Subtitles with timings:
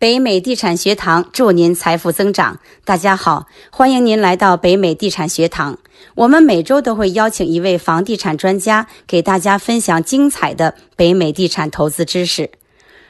[0.00, 2.58] 北美地产学堂祝您财富增长。
[2.86, 5.76] 大家好，欢迎您来到北美地产学堂。
[6.14, 12.50] 我们每周都会邀请一位房地产专家，给大家分享精彩的北美地产投资知识。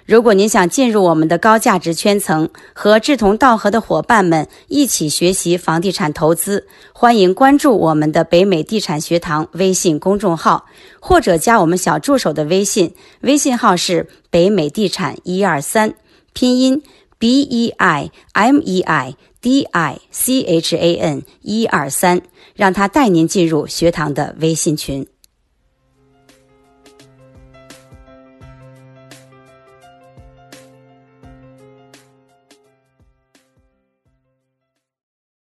[0.05, 10.67] 如果您想进入我们的高价值圈层，和志同道合的伙伴们一起学习房地产投资，欢迎关注我们的北美地产学堂微信公众号，
[10.99, 15.95] 或者加我们小助手的微信，微信号是北美地产一二三。
[16.33, 16.83] 拼音
[17.19, 22.23] b e i m e i d i c h a n 一二三，
[22.55, 25.07] 让他带您进入学堂的微信群。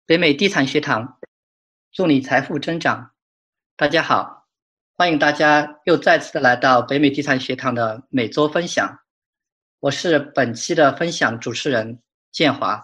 [0.06, 1.20] 北美地产学堂，
[1.92, 3.12] 祝你财富增长。
[3.78, 4.48] 大家好，
[4.98, 9.00] 欢迎大家又再次的来到北美地产学堂的每周分享。
[9.82, 12.02] 我是本期的分享主持人
[12.34, 12.81] 建华。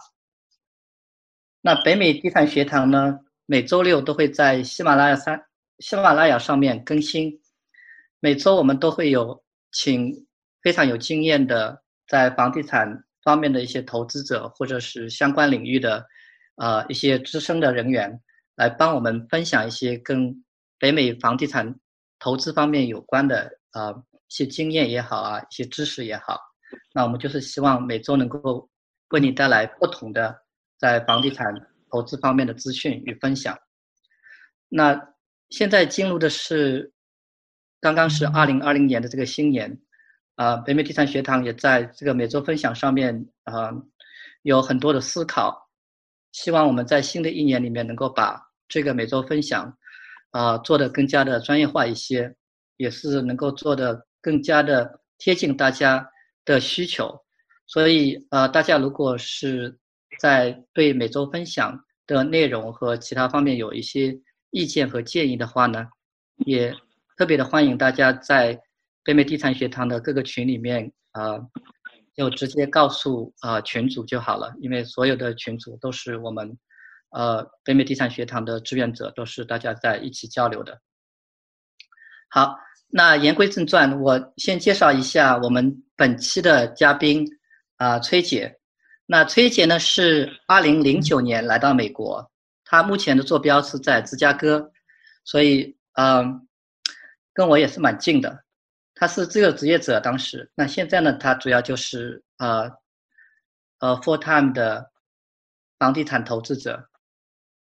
[1.59, 5.37] 那北美地产学堂呢，每周六都会在喜马拉雅上
[5.79, 7.41] 喜马拉雅上面更新。
[8.21, 10.25] 每周我们都会有请
[10.61, 16.05] 非常有经验的在房地产方面的一些投资者，或者是相关领域的
[16.55, 18.21] 呃一些资深的人员，
[18.55, 20.33] 来帮我们分享一些跟
[20.79, 21.77] 北美房地产
[22.19, 26.39] 投资方面有关的啊一些经验也好啊，一些知识也好。
[26.93, 28.69] 那我们就是希望每周能够
[29.09, 30.35] 为你带来不同的
[30.77, 31.53] 在房地产
[31.91, 33.57] 投资方面的资讯与分享。
[34.69, 35.13] 那
[35.49, 36.91] 现在进入的是
[37.79, 39.79] 刚刚是二零二零年的这个新年，
[40.35, 43.71] 啊，北美地产学堂也在这个每周分享上面啊
[44.41, 45.69] 有很多的思考，
[46.31, 49.77] 希望我们在新的一年里面能够把这个每周分享
[50.31, 52.35] 啊做得更加的专业化一些，
[52.77, 56.09] 也是能够做得更加的贴近大家。
[56.45, 57.19] 的需求，
[57.65, 59.79] 所以呃，大家如果是
[60.19, 64.15] 在对每周分享的内容和其他方面有一些
[64.51, 65.87] 意见和建议的话呢，
[66.45, 66.71] 也
[67.17, 68.61] 特别的欢迎大家在
[69.03, 71.39] 北美地产学堂的各个群里面啊，
[72.15, 76.55] 就直接告诉啊群主就好了，因为所有的群主都是我们
[77.09, 80.79] 呃北美地产学堂的志愿者，都是大家在一起交流的。
[82.29, 82.55] 好。
[82.87, 87.27] 那言归正传，我先介绍一下我们本期的嘉宾，
[87.75, 88.57] 啊，崔姐。
[89.05, 92.31] 那崔姐呢是二零零九年来到美国，
[92.63, 94.71] 她目前的坐标是在芝加哥，
[95.25, 96.47] 所以嗯，
[97.33, 98.45] 跟我也是蛮近的。
[98.93, 102.71] 她是自由职业者，当时那现在呢，她主要就是呃
[103.79, 104.89] 呃 full time 的
[105.77, 106.89] 房地产投资者。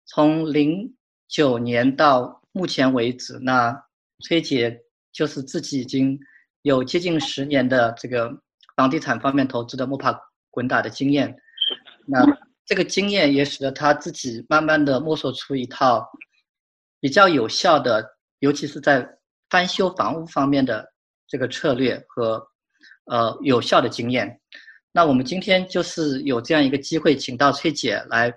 [0.05, 0.95] 从零
[1.27, 3.85] 九年到目前为止，那
[4.23, 4.81] 崔姐。
[5.19, 6.17] 就是自己已经
[6.61, 8.31] 有接近十年的这个
[8.77, 10.17] 房地产方面投资的摸爬
[10.49, 11.35] 滚打的经验，
[12.05, 12.25] 那
[12.65, 16.09] 这个经验也使得他自己慢慢的摸索出一套
[17.01, 18.01] 比较有效的，
[18.39, 19.05] 尤其是在
[19.49, 20.89] 翻修房屋方面的
[21.27, 22.41] 这个策略和
[23.07, 24.39] 呃有效的经验。
[24.93, 28.33] 那我们今天就是有这样一个机会，请到崔姐来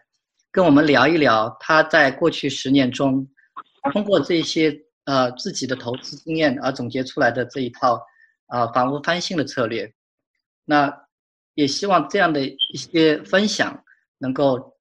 [0.50, 3.24] 跟我们聊一聊她在过去十年中
[3.92, 4.76] 通过这些。
[5.04, 8.00] 呃，自己的投资经验而总结出来的这一套，
[8.46, 9.92] 啊，房屋翻新的策略，
[10.64, 11.06] 那
[11.54, 13.82] 也希望这样的一些分享
[14.18, 14.76] 能够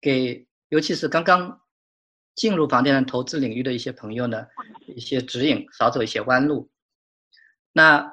[0.00, 1.60] 给，尤其是刚刚
[2.34, 4.44] 进入房地产投资领域的一些朋友呢，
[4.88, 6.68] 一些指引，少走一些弯路。
[7.72, 8.12] 那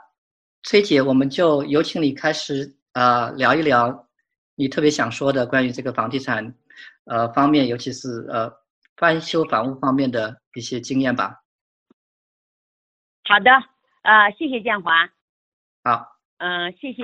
[0.61, 4.07] 崔姐，我们就有请你开始啊，聊一聊
[4.53, 6.53] 你特别想说的关于这个房地产，
[7.05, 8.51] 呃，方面，尤其是呃
[8.95, 11.35] 翻修房屋方面的一些经验吧。
[13.27, 13.51] 好的，
[14.03, 15.09] 呃，谢谢建华。
[15.83, 17.03] 好，嗯，谢谢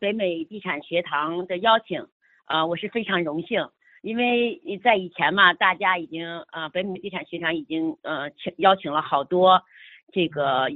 [0.00, 2.06] 北美地产学堂的邀请，
[2.46, 3.68] 呃，我是非常荣幸，
[4.00, 9.62] 因为在以前嘛，大家已经呃，北美地产学堂已经呃请邀请了好多
[10.10, 10.70] 这个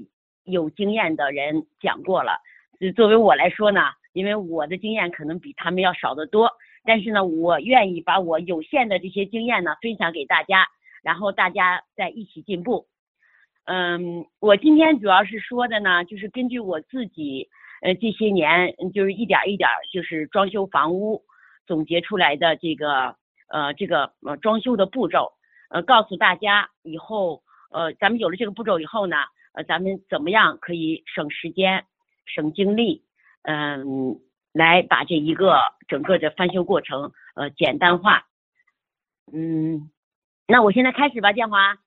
[0.44, 2.38] 有经验的人讲过了。
[2.94, 3.80] 作为我来说呢，
[4.12, 6.52] 因为我的经验可能比他们要少得多，
[6.84, 10.66] 但是呢，我愿意把我有限的这些经验呢分享给大家，
[11.02, 12.88] 然后大家再一起进步。
[13.64, 17.48] 嗯，我今天主要是说的呢，就是根据我自己
[17.80, 21.22] 呃这些年就是一点一点就是装修房屋
[21.66, 23.14] 总结出来的这个
[23.48, 25.32] 呃这个呃装修的步骤，
[25.70, 29.16] 呃告诉大家以后呃咱们有了这个步骤以后呢，
[29.52, 31.84] 呃咱们怎么样可以省时间
[32.26, 33.04] 省精力，
[33.42, 34.18] 嗯
[34.52, 38.26] 来把这一个整个的翻修过程呃简单化，
[39.32, 39.88] 嗯，
[40.48, 41.78] 那我现在开始吧，建华。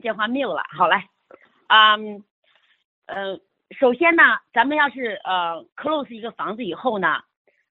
[0.00, 0.96] 电话没有了，好嘞，
[1.68, 2.24] 嗯，
[3.06, 3.38] 呃，
[3.78, 7.22] 首先呢，咱们要是呃 close 一个房子以后呢，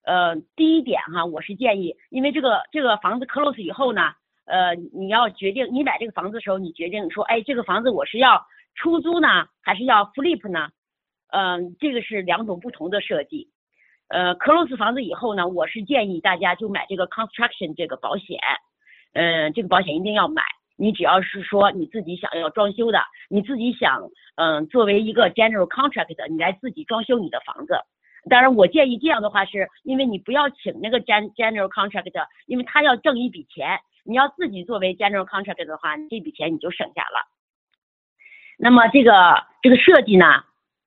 [0.04, 4.12] 呃，第一点哈，我是建议，因为这个这个房子 close 以后呢，
[4.46, 10.68] 呃，你要决定你买这个房子的时候，你决定说，哎，这个房子我是要出租呢，还是要 flip 呢？
[11.32, 13.48] 嗯，这个是两种不同的设计。
[14.08, 18.40] 呃，close 房子以后呢，我是建议大家就买这个 construction 这个保险。
[19.12, 20.42] 嗯，这个保险一定要买。
[20.80, 22.98] 你只要是说你自己想要装修的，
[23.28, 27.74] 你自己想，嗯，作为一个 general contract，你来自己装修你的房子。
[28.30, 32.10] 当然，我建议这样的话，是因为你不要请那个 gen general contract，
[32.46, 33.78] 因为他要挣一笔钱。
[34.04, 37.28] 你要自己作为 general contract 的话，这笔钱你就省下了。
[38.58, 40.24] 那么这个这个设计呢？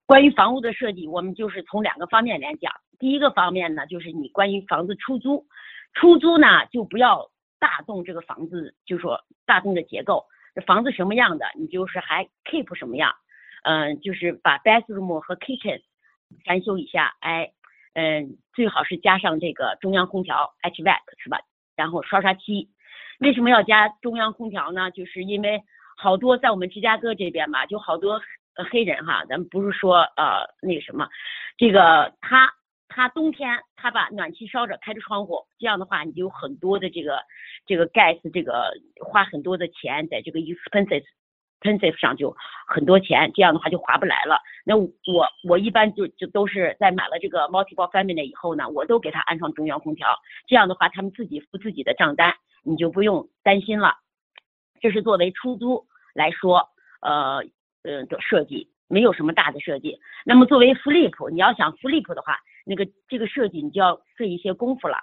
[0.07, 2.73] 关于房屋的设计，我们就是从两个方面来讲。
[2.99, 5.45] 第一个方面呢，就是你关于房子出租，
[5.93, 7.29] 出租呢就不要
[7.63, 13.15] 大动这个房子，就说大动的结构，这房子什么样的，你就是还 keep 什么样，
[13.63, 15.81] 嗯，就是把 bathroom 和 kitchen
[16.43, 17.53] 翻修一下，哎，
[17.93, 21.39] 嗯，最好是加上这个中央空调 HVAC 是吧？
[21.77, 22.67] 然后刷刷漆。
[23.19, 24.91] 为什么要加中央空调呢？
[24.91, 25.63] 就是因为
[25.95, 28.21] 好多在我们芝加哥这边嘛，就好多。
[28.69, 31.09] 黑人哈，咱们不是说呃那个什么，
[31.57, 32.53] 这个他
[32.95, 37.19] 他冬天他把暖气烧着，开着窗户，这样的话你就有很多的这个
[37.65, 38.71] 这个 gas 这个
[39.03, 41.03] 花很多的钱在这个 expenses
[41.59, 42.35] expensive 上就
[42.67, 44.39] 很多钱，这样的话就划不来了。
[44.63, 44.89] 那我
[45.43, 50.07] 我一般就就都是在买了这个 multiple family 以后呢，我都给他安上中央空调，
[50.47, 53.95] 这样的话他们自己付自己的账单，你就不用担心了。
[54.79, 56.69] 这是作为出租来说，
[57.01, 57.43] 呃。
[57.85, 64.97] 呃的设计没有什么大的设计，那么作为 flip，你要想 flip 的话，那个这个设计你就要费一些功夫了。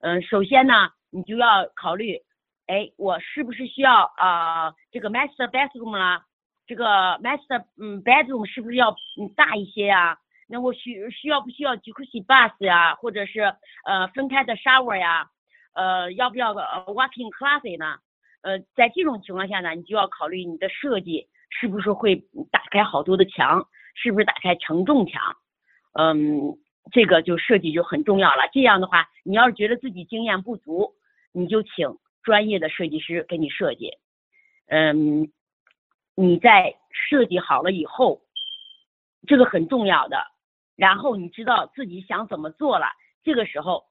[0.00, 2.20] 嗯，首先呢，你就要考虑，
[2.66, 6.26] 哎，我是不是需要啊这个 master bathroom 啦？
[6.66, 10.18] 这个 master 嗯 bedroom 是不是要嗯大一些呀？
[10.48, 12.94] 那我需需要不需要 jacuzzi bath 呀？
[12.96, 13.54] 或者是
[13.84, 15.30] 呃分开的 shower 呀？
[15.74, 17.98] 呃，要不要个 walking closet 呢？
[18.42, 21.28] 呃，在这种情况下呢，你就要考虑你的设计。
[21.48, 22.16] 是不是会
[22.50, 23.66] 打开好多的墙？
[23.94, 25.22] 是不是打开承重墙？
[25.92, 26.58] 嗯，
[26.92, 28.48] 这个就设计就很重要了。
[28.52, 30.94] 这样的话，你要是觉得自己经验不足，
[31.32, 33.92] 你就请专业的设计师给你设计。
[34.68, 35.30] 嗯，
[36.14, 38.22] 你在设计好了以后，
[39.26, 40.18] 这个很重要的。
[40.76, 42.86] 然后你知道自己想怎么做了，
[43.24, 43.84] 这个时候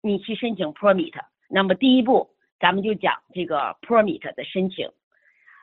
[0.00, 1.14] 你去申请 permit。
[1.48, 4.90] 那么第一步，咱们就讲这个 permit 的申请。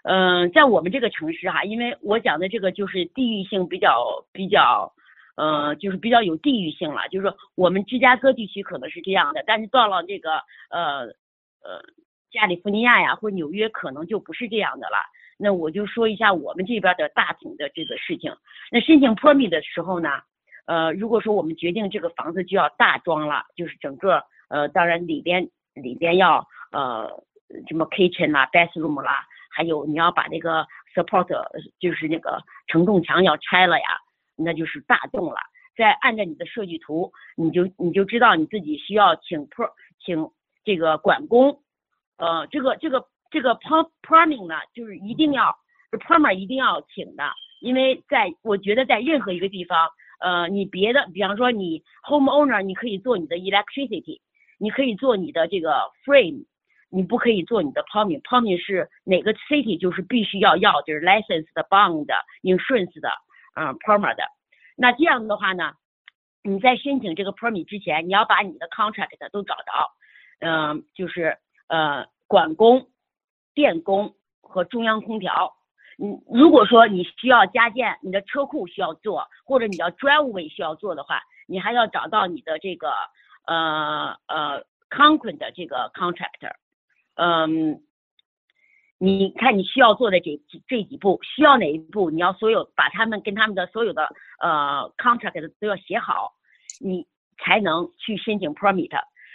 [0.04, 4.94] 嗯，在我们这个城市哈，因为我讲的这个就是地域性比较比较，
[5.36, 7.08] 呃，就是比较有地域性了。
[7.10, 10.34] 就是说，我们芝加哥地区可能是这样的，但是到了这个
[10.70, 11.06] 呃
[11.64, 11.82] 呃
[12.32, 14.98] 加利福尼亚呀或纽约，可能就不是这样的了。
[15.38, 18.36] 那我就说一下我们这边的大体的这个事情。
[18.72, 20.10] 那申请 permit 的时候呢，
[20.66, 27.10] 呃，如果说我们决定这个房子就要大装了，就是整个呃，当然里边里边要呃
[27.68, 29.26] 什么 kitchen 啦，bathroom 啦。
[29.54, 31.28] 还有你要把那个 support
[31.78, 33.86] 就是那个承重墙要拆了呀，
[34.44, 35.38] 那就是大动了。
[35.78, 39.70] 再按照你的设计图，你就你就知道你自己需要请 pro
[40.04, 40.30] 请
[40.64, 41.60] 这个管工，
[42.18, 45.56] 呃，这个这个这个 plumbing 呢，就是一定要
[45.92, 47.24] plumber 一定要请的，
[47.62, 54.20] 因为在我觉得在任何一个地方，呃，你别的，比方说你 homeowner，你可以做你的 electricity，
[54.60, 56.46] 你可以做你的这个 frame。
[56.94, 62.06] 你不可以做你的 plumbing，plumbing 是哪个 city 就是必须要要就是 license 的 bond
[62.44, 63.10] insurance 的，
[63.56, 64.24] 嗯，plumber 的。
[64.76, 65.74] 那这样的话呢，
[66.44, 69.92] 你在申请这个 permit 之前，你要把你的 contract 都找着，
[70.40, 72.88] 嗯，就是呃管工、
[73.54, 75.56] 电工和中央空调。
[75.98, 82.92] 你如果说你需要加建，你的车库需要做，或者你要 driveway 需要做的话，你还要找到你的这个
[83.46, 86.54] 呃呃 concrete 的这个 contractor。
[87.16, 87.84] 嗯，
[89.04, 92.12] 你看你需要做的这几这几步，需要哪一步？
[92.12, 94.08] 你要所有把他们跟他们的所有的
[94.40, 96.34] 呃 contract 都要写好，
[96.80, 97.08] 你
[97.40, 98.92] 才能去申请 permit。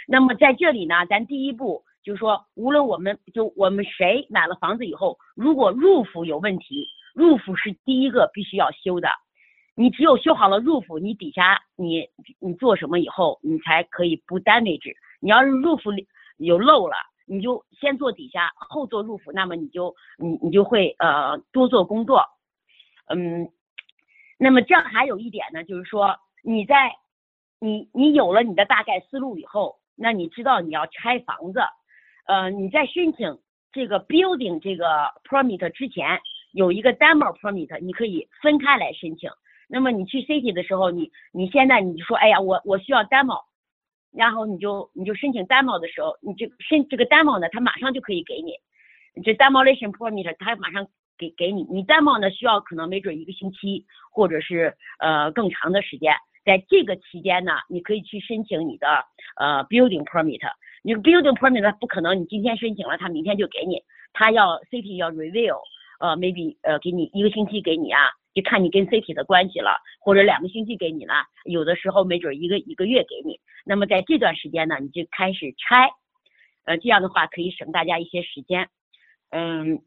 [0.07, 9.09] 那么在这里呢，咱第一步就是说，无论我们就我们谁买了房子以后，如果 roof 有问题，roof 是第一个必须要修的。
[9.75, 12.09] 你只有修好了 roof，你底下你
[12.39, 14.95] 你做什么以后，你才可以不 damage。
[15.19, 16.07] 你要是 roof
[16.37, 16.95] 有漏了。
[17.27, 22.25] 你就先做底下，后做入府，那么你就你你就会呃多做工作，
[23.09, 23.51] 嗯，
[24.39, 26.97] 那么这样还有一点呢，就是说你在
[27.61, 31.61] 你你有了你的大概思路以后，那你知道你要拆房子，
[32.27, 33.39] 呃，你在申请
[33.73, 36.21] 这个 building 这个 permit 之前，
[36.53, 39.31] 有一个 demo permit，你可以分开来申请。
[39.69, 43.43] 那么你去 city 的时候，你你现在你就说，哎呀，我我需要 demo，
[44.17, 48.55] 然后你就你就申请 demo 的时候，你就申这个 demo 呢，他马上就可以给你，
[49.23, 56.15] 这 demolition permit 他马上给给你，你 demo 呢需要可能没准一个星期，或者是呃更长的时间，
[56.47, 59.05] 在这个期间呢，你可以去申请你的
[59.37, 60.41] 呃 building permit，
[60.83, 63.83] 你 building permit 不可能你今天申请了，他明天就给你，
[64.15, 65.59] 他要 city 要 review，
[66.01, 68.01] 呃 maybe 呃给你一个星期给你啊。
[68.37, 71.15] 就看你跟 CT 的关系了，或者两个星期给你了，
[71.45, 73.41] 有的时候没准一个一个月给你。
[73.65, 75.89] 那么在这段时间呢，你就开始拆，
[76.67, 78.69] 呃，这样的话可以省大家一些时间，
[79.31, 79.81] 嗯，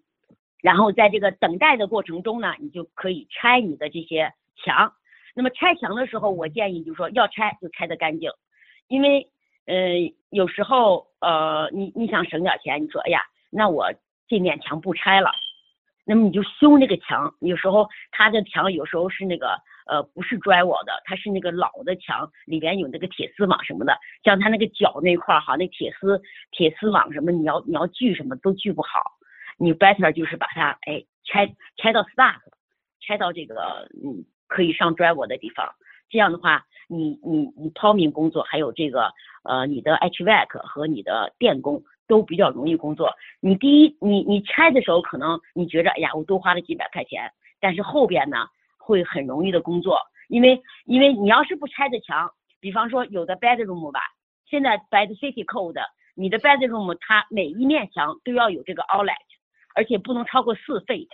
[0.64, 4.94] 然后在这个等待的过程中呢，你就可以拆你的这些墙。
[5.36, 8.32] 那么拆墙的时候，我建议就是说要拆就拆得干净，
[8.88, 9.30] 因为
[9.68, 13.94] 呃有时候呃你你想省点钱，你说哎呀，那我
[14.28, 15.32] 这面墙不拆了。
[16.10, 29.04] 那么你就修那个墙，有时候它的墙有时候是那个呃不是 drywall 的，它是那个老的墙，里边有那个铁丝网什么的，像它那个角那块儿哈，那铁丝铁丝网什么，你要你要锯什么都锯不好，
[29.60, 32.40] 你 better 就是把它哎拆拆到 stack，
[33.02, 35.76] 拆到这个嗯可以上 drywall 的地方，
[36.10, 39.14] 这样的话你你你抛明工作还有这个
[39.44, 41.84] 呃你的 HVAC 和你的电工。
[42.10, 43.14] 都比较容易工作。
[43.40, 48.48] 你第一，你你拆的时候可能你觉着，哎呀，我多花了几百块钱，但是后边呢
[48.78, 54.02] 会很容易的工作，因为因为你要是不拆的墙，比方说有的 bedroom 吧，
[54.50, 55.80] 现在 by the city code，
[56.16, 59.14] 你的 bedroom 它每一面墙都要有这个 outlet，
[59.76, 61.08] 而且不能超过四 feet。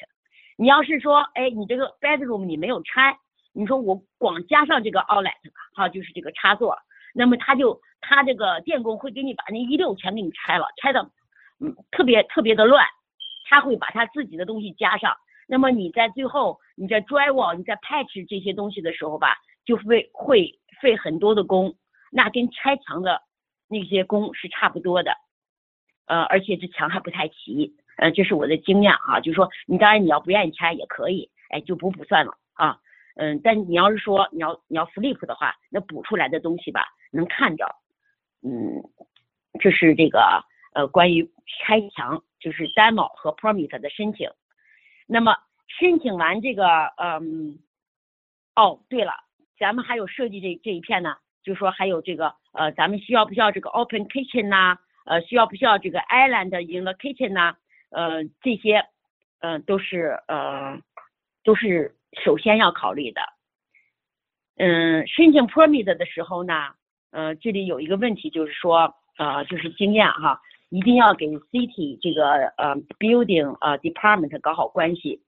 [0.57, 3.17] 你要是说，哎，你这个 bedroom 你没有拆，
[3.51, 5.33] 你说我光加上这个 outlet，
[5.75, 6.77] 哈，就是这个插座。
[7.13, 11.01] 那么它就他这个电工会给你把那一溜全给你拆了，拆的
[11.59, 12.85] 嗯特别特别的乱，
[13.49, 15.15] 他会把他自己的东西加上。
[15.47, 19.35] 那么你在最后你在 drywall 你在 patch 这些东西的时候吧，
[19.65, 21.73] 就会会费很多的工，
[22.11, 23.21] 那跟拆墙的
[23.67, 25.11] 那些工是差不多的，
[26.05, 32.77] 呃而且这墙还不太齐，呃这是我的经验啊，就是说你当然你要不愿意拆也可以，哎就补补算了啊，
[33.15, 36.85] 嗯但你要是说你要你要 flip 的话，那补出来的东西吧。
[37.11, 37.65] 能看着，
[38.45, 38.83] 嗯，
[39.59, 44.29] 这是这个呃关于拆墙，就是 demo 和 permit 的申请。
[45.07, 45.35] 那么
[45.67, 46.65] 申请完这个，
[46.97, 47.57] 嗯，
[48.55, 49.13] 哦，对了，
[49.57, 54.77] 咱们还有设计这这一片呢，就是说还有这个呃，咱们需要不需要这个 open kitchen 呐？
[55.05, 57.55] 呃，需要不需要这个 island in the kitchen 呐？
[57.89, 58.85] 呃，这些，
[59.39, 60.79] 嗯，都是呃，
[61.43, 63.21] 都是首先要考虑的。
[64.57, 66.75] 嗯，申请 permit 的时候呢？
[67.15, 75.21] 呃，这里有一个问题，就是说，呃，就是经验哈，一定要给 city 这个呃 building 呃 department 搞好关系。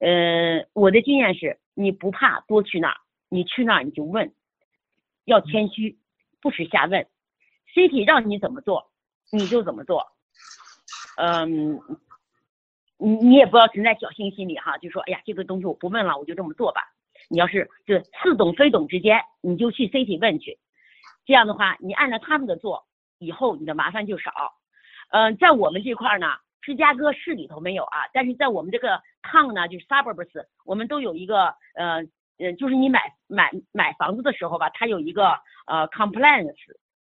[0.00, 2.96] 呃，我的经验是，你不怕多去那儿，
[3.28, 4.32] 你去那儿你就问，
[5.26, 5.98] 要谦虚，
[6.40, 7.06] 不许瞎问。
[7.74, 8.90] city 让你怎么做，
[9.30, 10.06] 你就怎么做。
[11.18, 11.78] 嗯，
[12.96, 16.80] 你你也不要存在侥幸心理哈，就说，哎呀，这个东西我不问了，我就这么做吧。
[17.28, 20.58] 你要是就似懂非懂之间，你就去 city 问去。
[21.24, 22.84] 这样的话，你按照他们的做，
[23.18, 24.32] 以后你的麻烦就少。
[25.10, 26.26] 嗯，在我们这块呢，
[26.60, 32.02] 芝加哥市里头没有啊，但是在我们这个 town 呢，就是 suburbs，我们都有一个呃
[32.38, 35.28] 呃，就是你买买买房子的时候吧，它有一个
[35.66, 36.56] 呃 compliance，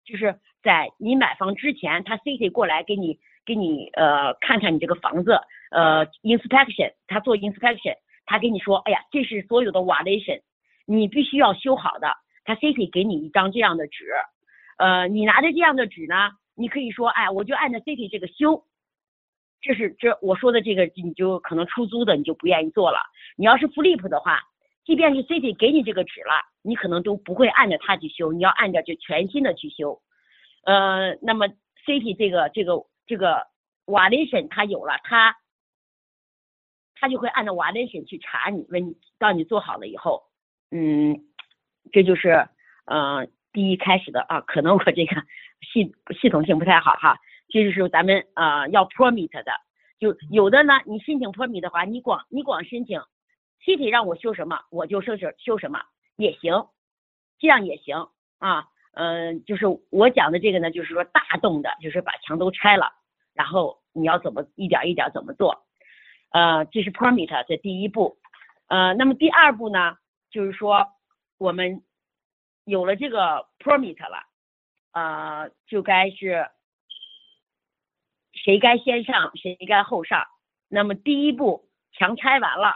[0.05, 5.39] 就是在你买房之前，他 city 过来给你给你呃看看你这个房子
[5.71, 7.95] 呃 inspection，他做 inspection，
[8.25, 10.41] 他给你说，哎呀，这是所有的 violation，
[10.85, 12.15] 你必须要修好的。
[12.45, 14.05] 他 City 给你一张这样的纸，
[14.77, 18.63] 呃，你拿着这样的纸呢，你可以说，哎，我就按照 City 这个修，
[19.61, 22.99] 这是这我说的这个，你就可能出租的你就不愿意做了。
[23.35, 24.43] 你要是 Flip 的话，
[24.85, 30.01] 即便是 City 给你这个纸了，你可能都不会按照它去修，你要按照就全新的去修。
[30.65, 31.47] 呃，那么
[31.85, 33.47] City 这个这个这个
[33.87, 35.35] Valuation 它有了，它
[36.93, 40.23] 它就会按照 Valuation 去查你，问你到你做好了以后，
[40.69, 41.25] 嗯。
[41.91, 42.47] 这就是，
[42.85, 45.15] 嗯，第一开始的啊，可能我这个
[45.61, 47.17] 系系统性不太好哈。
[47.47, 49.51] 这就是咱们呃要 permit 的，
[49.99, 52.99] 就有的呢，你申请 permit 的话，你光你光申请
[53.63, 55.79] ，city 让我修什么，我就修修修什么
[56.15, 56.67] 也行，
[57.39, 58.07] 这样也行
[58.39, 58.67] 啊。
[58.93, 62.91] 嗯，就是我讲的这个呢，就是说大动的，就是把墙都拆了，
[63.33, 65.63] 然后你要怎么一点一点怎么做，
[66.31, 68.17] 呃，这是 permit 的第一步，
[68.67, 69.97] 呃，那么第二步呢，
[70.29, 70.87] 就是说。
[71.37, 71.83] 我们
[72.63, 74.23] 有了这个 permit 了，
[74.91, 76.49] 啊，就该是
[78.33, 80.25] 谁该先上，谁该后上。
[80.67, 82.75] 那么第一步墙拆完了，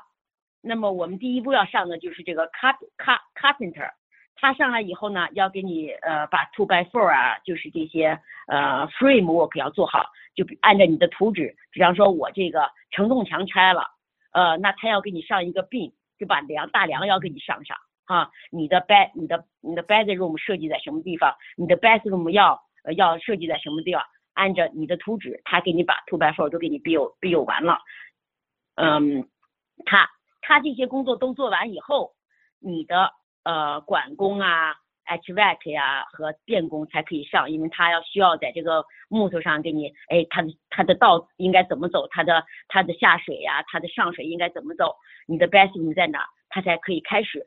[0.62, 3.92] 那么我们第一步要上的就是这个 car car carpenter，
[4.36, 13.88] 他上来以后呢，要给你呃把 two by four 啊，就是这些呃 framework 要做好，就按照你的图纸，比方说我这个承重墙拆了，
[14.32, 17.78] 呃，那他要给你上一个 beam，就把梁大梁要给你上上
[18.10, 22.60] 啊，你的 bed 你的你的 bedroom 设计在什么地方，你的 bathroom 要
[22.96, 27.78] 要设计在什么地方，按照你的图纸，他给你把 two by four 都给你 build build 完了，
[28.76, 29.30] 嗯，
[29.86, 30.10] 他。
[30.42, 32.14] 他这些工作都做完以后，
[32.60, 33.12] 你的
[33.44, 34.74] 呃管工啊、
[35.06, 44.96] HVAC 呀和电工才可以上，因为他要需要在这个木头上给你，哎，他的他的道应该怎么走，他的他的下水呀，他的上水应该怎么走，
[45.28, 47.46] 你的 bathroom 在哪，他才可以开始。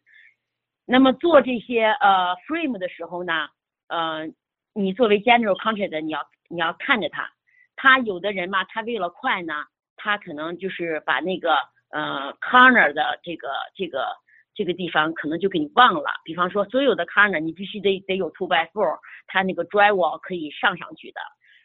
[0.87, 3.49] 那么做这些呃 frame 的时候呢，
[3.89, 4.29] 呃，
[4.75, 7.31] 你作为 general contractor，你要你要看着他，
[7.77, 9.65] 他有的人嘛，他为了快呢，
[9.97, 11.57] 他可能就是把那个。
[11.95, 14.07] 呃，corner 的这个这个
[14.55, 16.11] 这个地方可能就给你忘了。
[16.25, 21.21] 比方说，所有的 corner 你必须得得有 two by four，它那个 drywall 可以上上去的。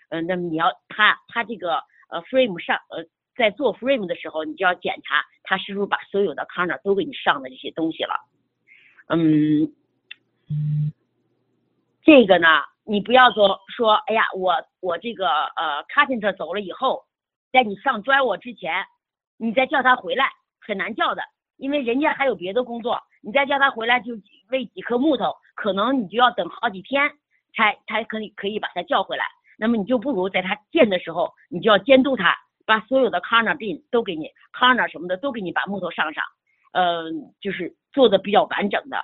[0.09, 1.75] 嗯，那么你要它它这个
[2.09, 3.05] 呃 frame 上呃
[3.38, 8.19] 在做 frame 的时候，你就要检查他是不是把所有的 corner 都给你上的这些东西了。
[9.10, 9.72] 嗯，
[12.04, 12.48] 这个呢，
[12.86, 17.06] 你不要说说，哎呀，我我这个呃 carpenter 走了以后，
[17.52, 18.86] 在你上 drywall 之前。
[19.40, 21.22] 你再叫他回来很难叫的，
[21.58, 23.00] 因为人家还有别的工作。
[23.22, 24.14] 你再叫他回来就
[24.50, 27.12] 喂几颗木头，可能你就要等好几天
[27.54, 29.24] 才才可以可以把他叫回来。
[29.56, 32.36] 那么你就不如在他建的时候，你就要监督他，
[32.66, 36.24] 把所有的 corner bin 都给你 corner 什么的都给你把木头上上，
[36.77, 38.98] 嗯，就是做的比较完整的。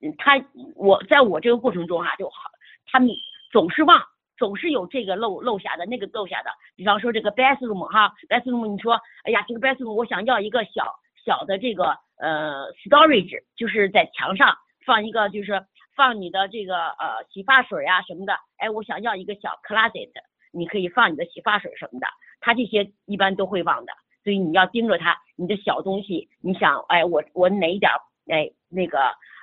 [0.00, 0.40] 嗯，他
[0.76, 2.50] 我在我这个过程中哈就好，
[2.86, 3.10] 他们
[3.50, 4.00] 总是忘。
[4.38, 10.92] 总是有这个漏漏下的那个漏下的，比方说这个 bathroom 哈，bathroom 你说，哎呀，这个 bathroom 我想要一个小
[11.24, 20.10] 小的这个呃 storage，就是在墙上放一个，就是放你的这个呃洗发水呀什么的，哎，我想要一个小 closet，
[20.50, 22.06] 你可以放你的洗发水什么的，
[22.40, 27.90] 他这些一般都会忘的，所以你要盯着他，你的小东西，你想，哎，我我哪一点，
[28.28, 28.98] 哎，那个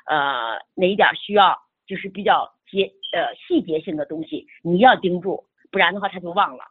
[0.06, 2.54] 呃哪一点需要，就是比较。
[2.72, 6.66] 节呃细节性的东西你要盯住，不然的话他就忘了，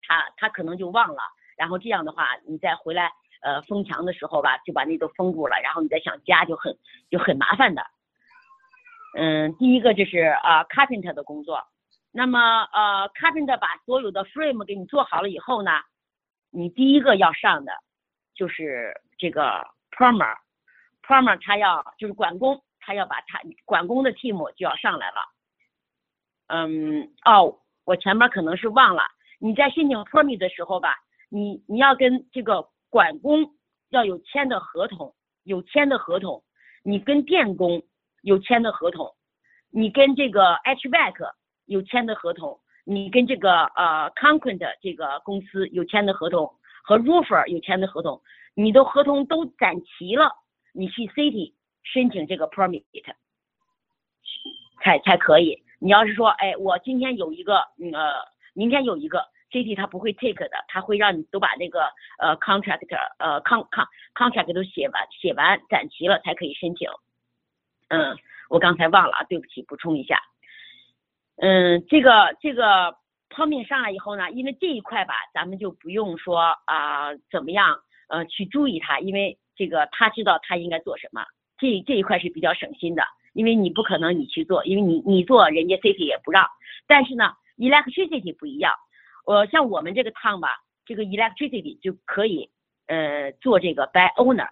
[0.00, 1.20] 他他可能就忘了，
[1.54, 6.74] 然后这样的话你再回来呃封墙的时候吧，就把那都封住了，然后你再想加就很
[7.10, 7.82] 就很麻烦的。
[9.18, 11.62] 嗯，第一个就是啊 carpenter 的工作，
[12.10, 15.72] 那么呃 carpenter 把所有的 frame 给你做好了以后呢，
[16.56, 17.72] 你第一个要上的
[18.34, 22.62] 就是这个 plumber，plumber 他要就是管工。
[22.78, 25.16] 他要把他管工的 team 就要上来了，
[26.46, 29.02] 嗯，哦，我前面可能是忘了，
[29.40, 30.94] 你在申请 permit 的时候吧，
[31.28, 33.56] 你你要跟这个管工
[33.88, 36.44] 要有签的合同，有签的合同，
[36.84, 37.82] 你跟电工
[38.22, 39.16] 有签的合同，
[39.72, 41.32] 你跟这个 HVAC
[41.64, 48.22] 有签的合同，你跟这个呃 concrete 这个公司有签的合同，和 roofer 有签的合同，
[48.54, 50.32] 你的合同都攒齐了，
[50.72, 51.52] 你去 city。
[51.88, 52.82] 申请这个 permit
[54.82, 55.62] 才才可以。
[55.78, 61.84] 你要是说，哎，我今天有一个，呃，明天有一个，city 他不会 take 的，他会让你都把那个
[62.18, 62.80] 呃 contract
[63.18, 66.90] 呃 con con contract 都写完，写完攒齐了才可以申请。
[67.86, 68.16] 嗯，
[68.48, 70.20] 我刚才忘了，对不起，补充一下。
[71.36, 72.96] 嗯，这个这个
[73.28, 81.22] permit 上来以后呢，因为这一块吧，咱们就不用说啊怎么样呃去注意他，因为这个他知道他应该做什么。
[81.58, 86.46] 这这一块是比较省心的，因为你不可能你去做，因为你你做人家 city 也不让。
[86.86, 88.72] 但是呢，electricity 不一样，
[89.26, 90.48] 呃，像我们这个烫吧，
[90.84, 92.50] 这个 electricity 就可以
[92.86, 94.48] 呃做这个 by owner，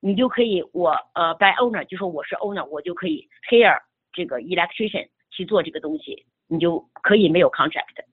[0.00, 3.80] 你就可以我呃 by owner 就说我是 owner，我就可以 hire
[4.12, 8.04] 这个 electrician 去做这个东西，你就可以没有 contract。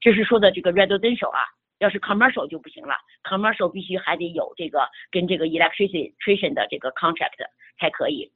[0.00, 1.44] 这是说的这个 residential 啊。
[1.78, 7.44] 要是 commercial 就不行了，commercial 必须还得有这个跟这个 electrician 的这个 contract
[7.76, 8.30] 才可以。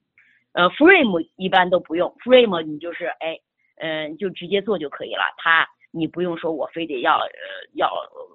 [0.50, 3.38] 呃，frame 一般都不用，frame 你就是哎，
[3.76, 5.22] 嗯，就直接做就可以了。
[5.38, 7.28] 他你不用说我非得要呃
[7.74, 7.88] 要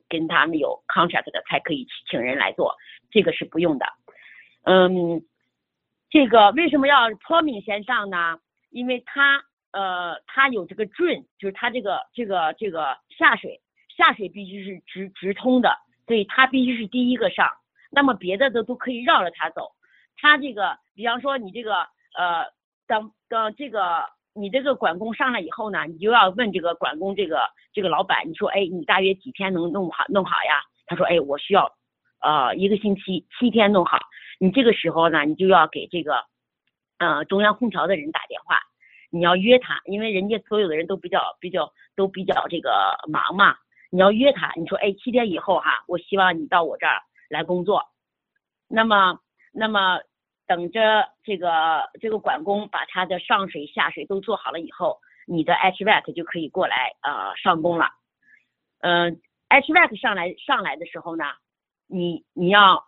[0.07, 2.73] 跟他们有 contract 的才可以请人来做，
[3.11, 3.85] 这个是不用的。
[4.63, 5.21] 嗯，
[6.09, 8.39] 这个为什么要 plumbing 先上呢？
[8.69, 13.61] 因为他呃他有这个 drain，就是他这个这个这个下水。
[13.97, 17.51] 下水必须是直直通的，所以它必须是第一个上。
[17.91, 19.73] 那么别的的都可以绕着它走。
[20.15, 21.81] 它这个，比方说你这个，
[22.17, 22.45] 呃，
[22.87, 30.63] 等等这个你这个管工上来以后呢，你就要问这个管工这个这个老板，你说，哎，你大约几天能弄好弄好呀？
[30.87, 31.75] 他说，哎，我需要
[32.21, 33.99] 呃一个星期七天弄好。
[34.39, 36.23] 你这个时候呢，你就要给这个
[36.97, 38.57] 呃中央空调的人打电话，
[39.11, 43.57] 你要约他，因为人家所有的人都比较比较都比较这个忙嘛，
[43.91, 47.83] 你要约他，你说哎七天以后哈，我希望你到我这儿来工作。
[48.67, 49.19] 那么
[49.53, 49.99] 那么
[50.47, 54.99] 等着这个这个管工把他的上水下水都做好了以后。
[55.27, 57.85] 你的 HVAC 就可以过来呃上工了，
[58.79, 61.23] 嗯，HVAC 上来上来的时候呢，
[61.87, 62.83] 你你要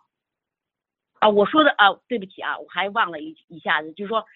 [1.20, 4.26] 啊我说的啊对不起啊我还忘了一一下子就是说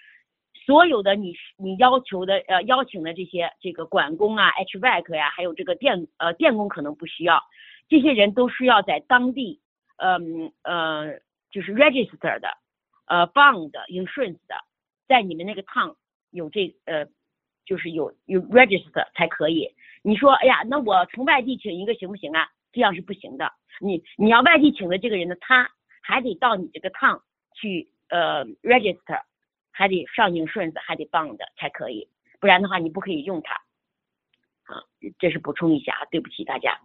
[0.54, 7.42] 所有的你你要求的呃邀请的这些这个管工啊 HVAC 呀还有这个电呃电工可能不需要，
[7.88, 9.61] 这些人都是要在当地
[9.96, 12.48] 嗯呃就是 register 的
[13.06, 14.56] 呃 bond insurance 的
[15.06, 15.96] 在你们那个 town
[16.30, 17.06] 有这呃。
[17.68, 19.68] 就是有有 register 才可以。
[20.00, 22.48] 你说，哎呀，那我从外地请一个行不行啊？
[22.72, 23.52] 这样是不行的。
[23.78, 27.20] 你你要外地请的这个人呢，他还得到你这个 town
[27.52, 29.20] 去呃 register，
[29.78, 32.08] 还得上行顺子还得棒的才可以。
[32.40, 33.54] 不然的话，你不可以用它。
[34.74, 34.82] 啊，
[35.20, 36.76] 这是补充一下，对不起大家。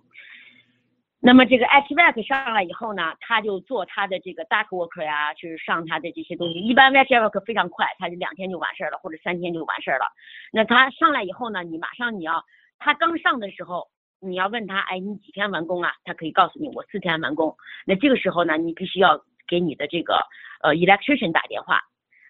[1.20, 6.60] 那么这个 HVAC 上来以后呢，他就做他的这个 duct work 呀，就是上他的这些东西。
[6.60, 10.06] 一般 i t w o r k 非常快，他就两天就完事儿了，或者三天就完事儿了。
[10.52, 12.46] 那他上来以后呢，你马上你要，
[12.78, 13.88] 他刚上的时候，
[14.20, 15.94] 你要问他，哎，你几天完工啊？
[16.04, 17.56] 他可以告诉你，我四天完工。
[17.86, 20.20] 那这个时候呢，你必须要给你的这个
[20.62, 21.82] 呃 electrician 打电话，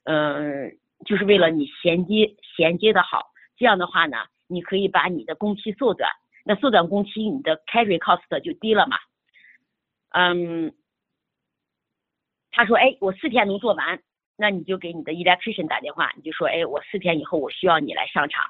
[0.04, 3.32] 嗯，就是为了你衔接衔接的好。
[3.56, 6.10] 这样的话呢，你可以把你的工期缩短。
[6.46, 8.98] 那缩短工期，你的 carry cost 就低了嘛？
[10.10, 10.74] 嗯，
[12.52, 14.02] 他说，哎，我四天能做完，
[14.36, 18.44] 那你就给你的 electrician 打电话，你就说，哎，我四天以后我需要你来上场。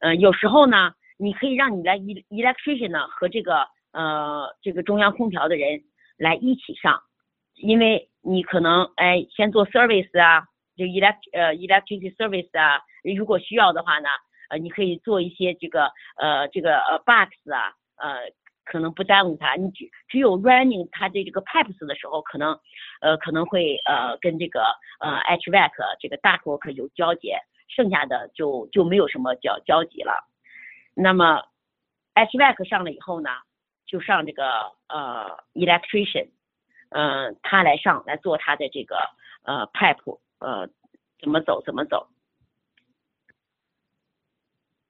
[0.00, 5.82] 嗯，有时候呢，你可以让你来 electrician 呢和这个呃这个中央空调的人
[6.16, 7.02] 来一起上，
[7.56, 10.46] 因为你可能哎先做 service 啊，
[10.78, 14.08] 就 elect 呃 electricity service 啊，如果需要的话呢。
[14.50, 18.32] 呃，你可以做一些这个呃这个呃 box 啊，呃
[18.64, 19.56] 可能不耽误它。
[19.56, 22.58] 你只只有 running 它的这个 pipes 的时候，可能
[23.02, 24.64] 呃可能会呃跟这个
[25.00, 27.38] 呃 HVAC 这个 ductwork 有交接，
[27.68, 30.14] 剩下的就就没有什么交交集了。
[30.94, 31.44] 那么
[32.14, 33.28] HVAC 上了以后呢，
[33.84, 36.30] 就上这个呃 electrician，
[36.88, 38.96] 嗯，他来上来做他的这个
[39.44, 40.68] 呃 pipe，呃
[41.20, 42.08] 怎么走怎么走。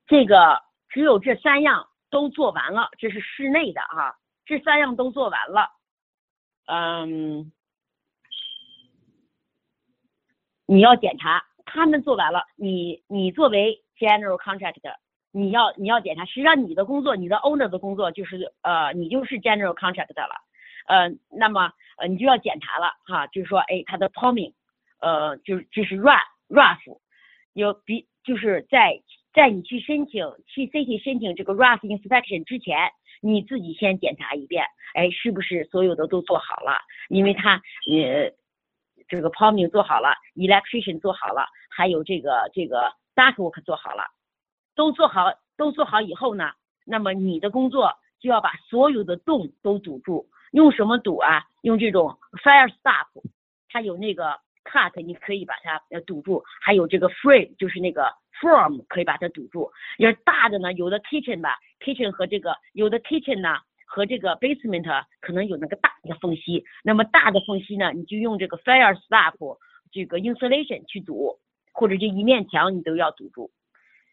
[0.06, 5.70] 这个只有这三样都做完了，这是室内的哈，这三样都做完了，
[6.66, 7.52] 嗯，
[10.64, 14.96] 你要检查他们做完了，你你作为 general contractor，
[15.30, 20.36] 你要你要检查，实际上你的工作，你的 owner 的工作就是呃，你就是 general contractor 了，
[20.86, 24.54] 呃，那么呃你就要检查了哈，就是说哎，它的 plumbing，
[25.00, 26.98] 呃，就是就是 rough rough，
[27.52, 29.02] 有比就是在。
[29.34, 36.78] 在你去申请去 CT 申请这个 rough inspection 之前，你自己先检查一遍，哎，是不是所有的都做好了？
[37.08, 37.54] 因为他
[37.88, 38.32] 呃
[39.06, 44.02] 这个 plumbing 做好了，electrician 做好了，还有这个这个 ductwork 做好了，
[44.74, 46.50] 都做好都做好以后呢，
[46.84, 51.44] 那么你的工作就要把所有的洞都堵住，用什么堵啊？
[51.62, 53.06] 用这种 fire stop，
[53.68, 58.12] 它有那个 cut，你可以把它呃堵住，还有这个 frame，就是那个。
[58.40, 69.58] Form 可以把它堵住，要是大的呢，有的 kitchen 吧，kitchen 和这个有的 kitchen 呢和这个 basement 可能有那个大的缝隙，那么大的缝隙呢，你就用这个 fire stop
[69.90, 71.40] 这个 insulation 去堵，
[71.72, 73.50] 或者这一面墙你都要堵住。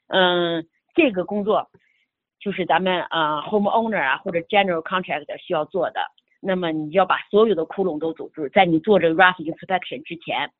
[0.08, 0.66] 嗯，
[0.96, 1.70] 这个工作
[2.40, 6.02] 就是咱们啊 home owner 啊或者 general contractor 需要做的。
[6.40, 10.52] 那么你要把所有的窟窿都堵住，在你做这个 rough inspection 之前，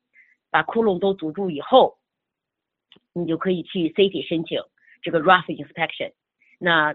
[0.50, 1.98] 把窟窿都堵住以后。
[3.12, 4.60] 你就可以去 city 申请
[5.02, 6.12] 这个 rough inspection，
[6.58, 6.94] 那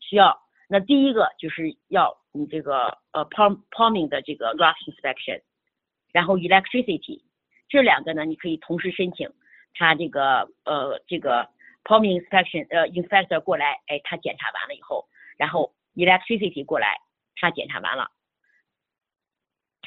[0.00, 5.42] 需要那第一个就是要你这个呃 plumbing 的这个 rough inspection，
[6.12, 7.22] 然后 electricity
[7.68, 9.30] 这两个呢你可以同时申请，
[9.74, 11.48] 他这个呃这个
[11.84, 16.98] plumbing inspection 呃 inspector 过来，哎他检查完了以后，然后 electricity 过来
[17.36, 18.10] 他检查完了，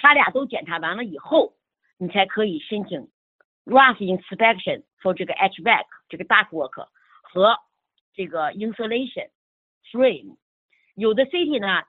[0.03, 1.53] 他俩都检查完了以后，
[1.97, 3.07] 你才可以申请。
[3.65, 6.89] rough inspection for 这个 HVAC 这个 ductwork
[7.21, 7.55] 和
[8.13, 9.29] 这个 insulation
[9.89, 10.35] frame，
[10.95, 11.83] 有的 city 呢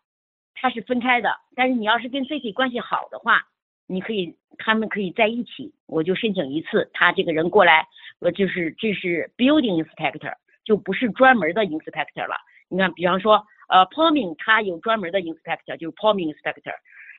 [0.54, 3.48] 它是分开的，但是你要是跟 city 关系好的话，
[3.88, 7.88] 你可以他们可以在一起，我就申请一次，他这个人过来，
[8.20, 12.36] 呃就是这是 building inspector 就不是专门的 inspector 了。
[12.68, 16.72] 你看，比方说呃 plumbing 它有专门的 inspector 就是 plumbing inspector，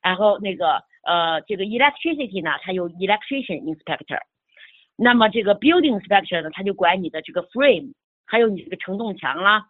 [0.06, 4.20] 然后那个呃这个 electricity 呢，它有 electrician inspector，
[4.96, 7.94] 那么这个 building inspector 呢，他就管你的这个 frame，
[8.28, 9.65] 还有你这个承重墙啦，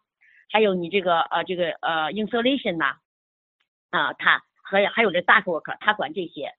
[0.52, 2.98] 还有你这个呃这个呃 insulation 呐，
[3.92, 6.52] 啊，他还还有这 duct work，他管这些，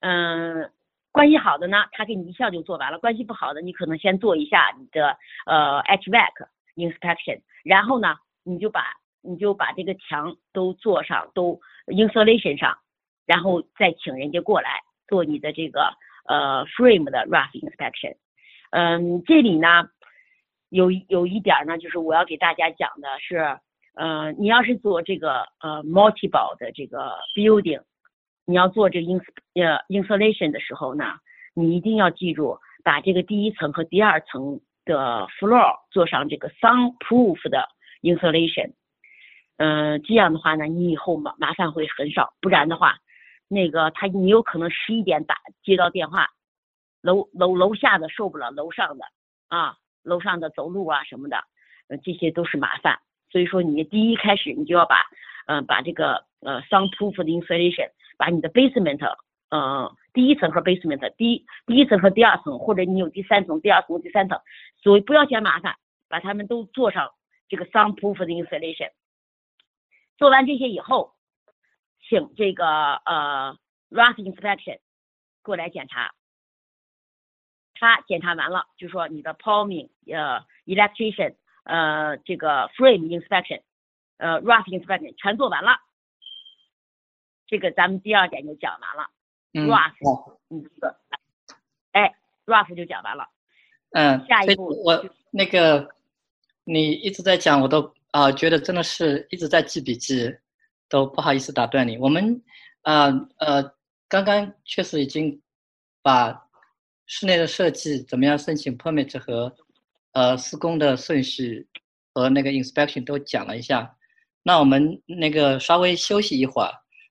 [0.00, 0.70] 嗯。
[1.12, 8.14] 关系好的呢，他给你一下就做完了；关系不好的，你可能先做一下你的呃 HVAC inspection，然后呢，
[8.44, 12.78] 你就把你就把这个墙都做上，都 insulation 上，
[13.30, 15.92] 然后再请人家过来做你的这个
[16.26, 18.16] 呃 frame 的 rough inspection。
[18.72, 19.88] 嗯，这里呢
[20.68, 23.36] 有有一点呢，就是我要给大家讲的是，
[23.94, 27.82] 呃，你要是做这个呃 multiple 的这个 building。
[28.46, 29.22] 你要做这个 ins
[29.54, 31.04] 呃 insulation 的时候呢，
[31.54, 37.68] 你一定要记住把这个第一层和第二层的 floor 做上这个 soundproof 的
[38.02, 38.72] insulation，
[39.56, 42.34] 嗯，这样的话呢，你以后麻麻烦会很少。
[42.40, 42.98] 不然的话，
[43.50, 46.30] 那个他你有可能十一点打接到电话，
[47.02, 49.04] 楼楼楼下的受不了楼上的
[49.48, 51.44] 啊，楼上的走路啊什么的，
[51.88, 53.00] 呃，这些都是麻烦。
[53.30, 55.02] 所以说你第一开始你就要把
[55.46, 57.90] 嗯把这个呃 soundproof 的 insulation。
[58.20, 59.00] 把你的 basement，
[59.48, 64.38] 嗯，第一层和 basement，第一第一层和第二层，或者你有第三层、第二层、第三层，
[64.76, 67.14] 所以不要嫌麻烦，把它们都做上
[67.48, 68.90] 这个 soundproof 的 insulation。
[70.18, 71.14] 做完这些以后，
[72.10, 73.56] 请这个呃
[73.88, 74.80] rough inspection
[75.42, 76.12] 过来检查。
[77.74, 83.62] 他检查完了，就说你的 plumbing，呃，electrician，呃，这个 frame inspection，
[84.18, 85.78] 呃，rough inspection 全做完了。
[87.46, 89.08] 这个咱们第二点就讲完了
[89.54, 90.68] ，rough，嗯，
[91.92, 93.28] 哎，rough 就讲完了。
[93.92, 95.94] 嗯，下一步我那个
[96.64, 100.36] 你一直在讲，我都啊觉得真的是一直在记笔记，
[100.90, 101.96] 都不好意思打断你。
[101.96, 102.42] 我们
[102.82, 103.06] 啊
[103.38, 103.62] 呃
[104.08, 105.40] 刚刚确实已经
[106.02, 106.38] 把
[107.06, 109.54] 室内的设计怎么样申请 permit 和
[110.12, 111.66] 呃施工的顺序
[112.12, 113.96] 和那个 inspection 都讲了一下。
[114.42, 116.70] 那我们那个稍微休息一会儿。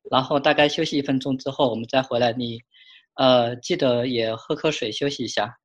[0.10, 2.34] 然后大概休息一分钟之后，我们再回来。
[2.34, 2.60] 你，
[3.16, 5.59] 呃，记得也喝口水，休息一下。